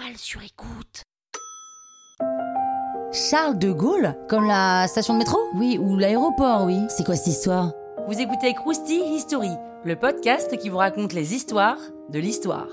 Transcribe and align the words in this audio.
toile 0.00 0.16
sur 0.16 0.40
écoute. 0.42 1.02
Charles 3.12 3.58
de 3.58 3.72
Gaulle 3.72 4.16
Comme 4.28 4.46
la 4.46 4.86
station 4.88 5.14
de 5.14 5.18
métro? 5.18 5.38
Oui, 5.54 5.78
ou 5.78 5.96
l'aéroport, 5.96 6.64
oui. 6.64 6.78
C'est 6.88 7.04
quoi 7.04 7.16
cette 7.16 7.26
histoire? 7.28 7.72
Vous 8.06 8.18
écoutez 8.18 8.54
Krusty 8.54 9.00
History, 9.14 9.50
le 9.84 9.96
podcast 9.96 10.56
qui 10.58 10.68
vous 10.68 10.76
raconte 10.78 11.12
les 11.12 11.34
histoires 11.34 11.78
de 12.10 12.18
l'histoire. 12.18 12.68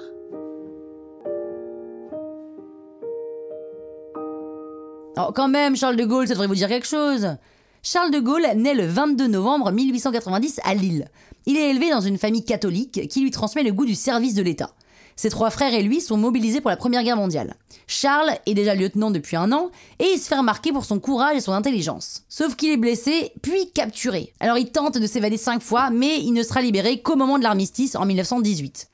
Oh, 5.17 5.31
quand 5.33 5.47
même, 5.47 5.75
Charles 5.75 5.95
de 5.95 6.05
Gaulle, 6.05 6.27
ça 6.27 6.33
devrait 6.33 6.47
vous 6.47 6.55
dire 6.55 6.69
quelque 6.69 6.87
chose. 6.87 7.35
Charles 7.81 8.11
de 8.11 8.19
Gaulle 8.19 8.47
naît 8.55 8.75
le 8.75 8.85
22 8.85 9.27
novembre 9.27 9.71
1890 9.71 10.61
à 10.63 10.75
Lille. 10.75 11.07
Il 11.45 11.57
est 11.57 11.71
élevé 11.71 11.89
dans 11.89 12.01
une 12.01 12.17
famille 12.17 12.45
catholique 12.45 13.07
qui 13.07 13.21
lui 13.21 13.31
transmet 13.31 13.63
le 13.63 13.73
goût 13.73 13.85
du 13.85 13.95
service 13.95 14.35
de 14.35 14.43
l'État. 14.43 14.71
Ses 15.17 15.31
trois 15.31 15.49
frères 15.49 15.73
et 15.73 15.81
lui 15.81 15.99
sont 15.99 16.15
mobilisés 16.15 16.61
pour 16.61 16.69
la 16.69 16.77
Première 16.77 17.03
Guerre 17.03 17.17
mondiale. 17.17 17.55
Charles 17.87 18.31
est 18.45 18.53
déjà 18.53 18.75
lieutenant 18.75 19.09
depuis 19.09 19.35
un 19.35 19.51
an 19.51 19.71
et 19.97 20.05
il 20.13 20.19
se 20.19 20.27
fait 20.27 20.37
remarquer 20.37 20.71
pour 20.71 20.85
son 20.85 20.99
courage 20.99 21.35
et 21.35 21.41
son 21.41 21.53
intelligence. 21.53 22.23
Sauf 22.29 22.55
qu'il 22.55 22.71
est 22.71 22.77
blessé, 22.77 23.31
puis 23.41 23.71
capturé. 23.71 24.31
Alors 24.39 24.59
il 24.59 24.71
tente 24.71 24.99
de 24.99 25.07
s'évader 25.07 25.37
cinq 25.37 25.63
fois, 25.63 25.89
mais 25.89 26.19
il 26.19 26.33
ne 26.33 26.43
sera 26.43 26.61
libéré 26.61 27.01
qu'au 27.01 27.15
moment 27.15 27.39
de 27.39 27.43
l'armistice 27.43 27.95
en 27.95 28.05
1918. 28.05 28.91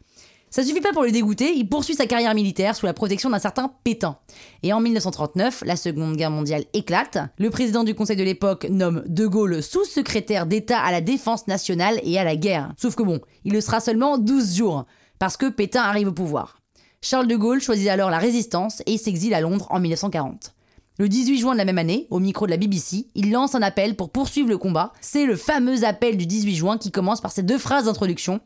Ça 0.49 0.63
suffit 0.63 0.81
pas 0.81 0.93
pour 0.93 1.01
le 1.01 1.11
dégoûter, 1.11 1.51
il 1.55 1.67
poursuit 1.67 1.95
sa 1.95 2.05
carrière 2.05 2.35
militaire 2.35 2.75
sous 2.75 2.85
la 2.85 2.93
protection 2.93 3.31
d'un 3.31 3.39
certain 3.39 3.71
Pétain. 3.83 4.17
Et 4.61 4.71
en 4.71 4.79
1939, 4.79 5.63
la 5.65 5.75
Seconde 5.75 6.15
Guerre 6.15 6.29
mondiale 6.29 6.63
éclate. 6.73 7.17
Le 7.39 7.49
président 7.49 7.83
du 7.83 7.95
Conseil 7.95 8.17
de 8.17 8.23
l'époque 8.23 8.67
nomme 8.69 9.03
De 9.07 9.25
Gaulle 9.25 9.63
sous-secrétaire 9.63 10.45
d'État 10.45 10.79
à 10.79 10.91
la 10.91 11.01
défense 11.01 11.47
nationale 11.47 11.99
et 12.03 12.19
à 12.19 12.23
la 12.23 12.35
guerre. 12.35 12.71
Sauf 12.77 12.93
que 12.93 13.01
bon, 13.01 13.19
il 13.45 13.53
le 13.53 13.61
sera 13.61 13.79
seulement 13.79 14.19
12 14.19 14.55
jours, 14.55 14.85
parce 15.19 15.37
que 15.37 15.49
Pétain 15.49 15.83
arrive 15.83 16.09
au 16.09 16.13
pouvoir. 16.13 16.57
Charles 17.01 17.27
de 17.27 17.35
Gaulle 17.35 17.61
choisit 17.61 17.89
alors 17.89 18.09
la 18.09 18.17
résistance 18.17 18.81
et 18.85 18.97
s'exile 18.97 19.33
à 19.33 19.41
Londres 19.41 19.67
en 19.69 19.79
1940. 19.79 20.53
Le 20.99 21.09
18 21.09 21.39
juin 21.39 21.53
de 21.53 21.57
la 21.57 21.65
même 21.65 21.79
année, 21.79 22.07
au 22.11 22.19
micro 22.19 22.45
de 22.45 22.51
la 22.51 22.57
BBC, 22.57 23.07
il 23.15 23.31
lance 23.31 23.55
un 23.55 23.63
appel 23.63 23.95
pour 23.95 24.11
poursuivre 24.11 24.47
le 24.47 24.59
combat. 24.59 24.93
C'est 25.01 25.25
le 25.25 25.35
fameux 25.35 25.85
appel 25.85 26.17
du 26.17 26.27
18 26.27 26.55
juin 26.55 26.77
qui 26.77 26.91
commence 26.91 27.19
par 27.19 27.31
ces 27.31 27.41
deux 27.41 27.57
phrases 27.57 27.85
d'introduction. 27.85 28.41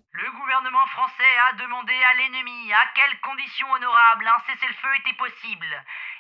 Français 1.18 1.38
a 1.50 1.58
demandé 1.58 1.94
à 1.94 2.14
l'ennemi 2.14 2.72
à 2.74 2.86
quelles 2.94 3.18
conditions 3.26 3.66
honorables 3.74 4.28
un 4.30 4.38
cessez-le-feu 4.46 4.94
était 5.02 5.18
possible. 5.18 5.66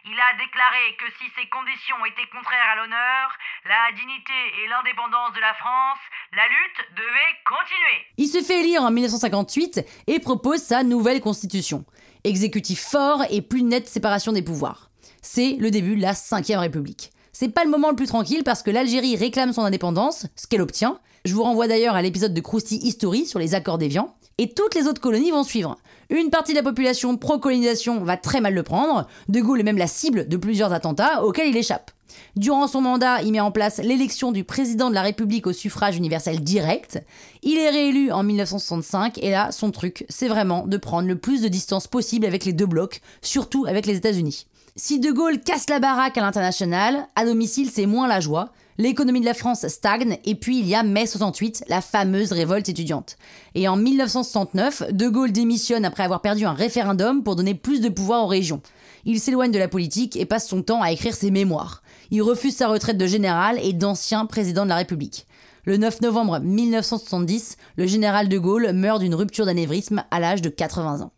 Il 0.05 0.17
a 0.17 0.33
déclaré 0.41 0.97
que 0.97 1.05
si 1.21 1.29
ces 1.37 1.45
conditions 1.49 2.01
étaient 2.05 2.29
contraires 2.33 2.73
à 2.73 2.75
l'honneur, 2.77 3.29
la 3.65 3.93
dignité 3.93 4.33
et 4.57 4.67
l'indépendance 4.67 5.33
de 5.35 5.41
la 5.41 5.53
France, 5.53 6.01
la 6.33 6.47
lutte 6.49 6.81
devait 6.97 7.33
continuer. 7.45 7.97
Il 8.17 8.27
se 8.27 8.41
fait 8.41 8.61
élire 8.61 8.81
en 8.81 8.91
1958 8.91 9.85
et 10.07 10.19
propose 10.19 10.63
sa 10.63 10.83
nouvelle 10.83 11.21
constitution. 11.21 11.85
Exécutif 12.23 12.81
fort 12.81 13.21
et 13.29 13.41
plus 13.41 13.61
nette 13.61 13.87
séparation 13.87 14.31
des 14.31 14.41
pouvoirs. 14.41 14.89
C'est 15.21 15.57
le 15.59 15.69
début 15.69 15.95
de 15.95 16.01
la 16.01 16.13
5ème 16.13 16.59
République. 16.59 17.11
C'est 17.33 17.53
pas 17.53 17.65
le 17.65 17.69
moment 17.69 17.91
le 17.91 17.95
plus 17.95 18.07
tranquille 18.07 18.43
parce 18.43 18.63
que 18.63 18.71
l'Algérie 18.71 19.15
réclame 19.15 19.53
son 19.53 19.61
indépendance, 19.61 20.25
ce 20.35 20.47
qu'elle 20.47 20.61
obtient. 20.61 20.97
Je 21.23 21.35
vous 21.35 21.43
renvoie 21.43 21.67
d'ailleurs 21.67 21.95
à 21.95 22.01
l'épisode 22.01 22.33
de 22.33 22.41
Krusty 22.41 22.77
History 22.77 23.27
sur 23.27 23.37
les 23.37 23.53
accords 23.53 23.77
d'Évian. 23.77 24.15
Et 24.37 24.49
toutes 24.49 24.75
les 24.75 24.87
autres 24.87 25.01
colonies 25.01 25.31
vont 25.31 25.43
suivre. 25.43 25.77
Une 26.09 26.29
partie 26.29 26.51
de 26.51 26.57
la 26.57 26.63
population 26.63 27.17
pro-colonisation 27.17 28.03
va 28.03 28.17
très 28.17 28.39
mal 28.39 28.53
le 28.53 28.63
prendre. 28.63 29.07
De 29.29 29.41
Gaulle 29.41 29.61
est 29.61 29.63
même 29.63 29.77
la 29.77 29.87
cible 29.87 30.27
de 30.27 30.37
plusieurs 30.37 30.73
attentats 30.73 31.23
auxquels 31.23 31.49
il 31.49 31.57
échappe. 31.57 31.91
Durant 32.35 32.67
son 32.67 32.81
mandat, 32.81 33.23
il 33.23 33.31
met 33.31 33.39
en 33.39 33.51
place 33.51 33.79
l'élection 33.79 34.31
du 34.31 34.43
président 34.43 34.89
de 34.89 34.95
la 34.95 35.01
République 35.01 35.47
au 35.47 35.53
suffrage 35.53 35.97
universel 35.97 36.41
direct. 36.41 37.03
Il 37.41 37.57
est 37.57 37.69
réélu 37.69 38.11
en 38.11 38.23
1965 38.23 39.17
et 39.17 39.31
là, 39.31 39.51
son 39.51 39.71
truc, 39.71 40.05
c'est 40.07 40.27
vraiment 40.27 40.67
de 40.67 40.77
prendre 40.77 41.07
le 41.07 41.17
plus 41.17 41.41
de 41.41 41.47
distance 41.47 41.87
possible 41.87 42.25
avec 42.25 42.45
les 42.45 42.53
deux 42.53 42.67
blocs, 42.67 43.01
surtout 43.21 43.65
avec 43.67 43.85
les 43.85 43.97
États-Unis. 43.97 44.45
Si 44.75 44.99
De 44.99 45.11
Gaulle 45.11 45.39
casse 45.39 45.69
la 45.69 45.79
baraque 45.79 46.17
à 46.19 46.21
l'international, 46.21 47.07
à 47.15 47.25
domicile, 47.25 47.71
c'est 47.71 47.87
moins 47.87 48.07
la 48.07 48.19
joie. 48.19 48.51
L'économie 48.79 49.21
de 49.21 49.25
la 49.25 49.33
France 49.33 49.67
stagne 49.67 50.19
et 50.23 50.35
puis 50.35 50.59
il 50.59 50.67
y 50.67 50.75
a 50.75 50.83
mai 50.83 51.07
68, 51.07 51.63
la 51.67 51.81
fameuse 51.81 52.31
révolte 52.31 52.69
étudiante. 52.69 53.17
Et 53.55 53.67
en 53.67 53.75
1969, 53.75 54.93
De 54.93 55.07
Gaulle 55.09 55.31
démissionne 55.31 55.83
après 55.83 56.03
avoir 56.03 56.21
perdu 56.21 56.45
un 56.45 56.53
référendum 56.53 57.23
pour 57.23 57.35
donner 57.35 57.55
plus 57.55 57.81
de 57.81 57.89
pouvoir 57.89 58.23
aux 58.23 58.27
régions. 58.27 58.61
Il 59.05 59.19
s'éloigne 59.19 59.51
de 59.51 59.57
la 59.57 59.67
politique 59.67 60.15
et 60.15 60.25
passe 60.25 60.47
son 60.47 60.61
temps 60.61 60.83
à 60.83 60.91
écrire 60.91 61.15
ses 61.15 61.31
mémoires. 61.31 61.81
Il 62.11 62.21
refuse 62.21 62.55
sa 62.55 62.67
retraite 62.67 62.99
de 62.99 63.07
général 63.07 63.57
et 63.63 63.73
d'ancien 63.73 64.27
président 64.27 64.63
de 64.63 64.69
la 64.69 64.75
République. 64.75 65.25
Le 65.65 65.77
9 65.77 66.01
novembre 66.01 66.39
1970, 66.39 67.57
le 67.77 67.87
général 67.87 68.29
de 68.29 68.37
Gaulle 68.37 68.73
meurt 68.73 68.99
d'une 68.99 69.15
rupture 69.15 69.47
d'anévrisme 69.47 70.03
à 70.11 70.19
l'âge 70.19 70.43
de 70.43 70.49
80 70.49 71.01
ans. 71.01 71.11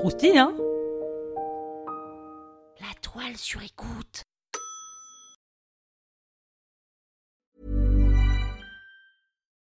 Krusty, 0.00 0.36
hein? 0.36 0.52
La 2.80 2.92
toile 3.00 3.36
sur 3.36 3.62
écoute. 3.62 4.24